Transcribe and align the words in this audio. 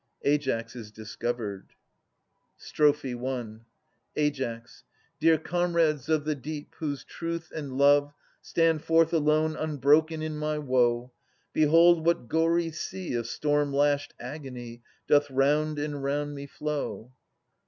[Aias 0.25 0.75
is 0.75 0.91
discovered. 0.91 1.73
Strophe 2.57 3.05
I. 3.13 3.57
Ai. 4.17 4.31
Dear 5.19 5.37
comrades 5.37 6.09
of 6.09 6.25
the 6.25 6.33
deep, 6.33 6.73
whose 6.79 7.03
truth 7.03 7.51
and 7.53 7.77
love 7.77 8.11
Stand 8.41 8.81
forth 8.83 9.13
alone 9.13 9.55
unbroken 9.55 10.23
in 10.23 10.37
my 10.39 10.57
woe, 10.57 11.11
Behold 11.53 12.03
what 12.03 12.27
gory 12.27 12.71
sea 12.71 13.13
Of 13.13 13.27
storm 13.27 13.71
lashed 13.71 14.15
agony 14.19 14.81
Doth 15.07 15.29
round 15.29 15.77
and 15.77 16.03
round 16.03 16.33
me 16.33 16.47
flow 16.47 17.13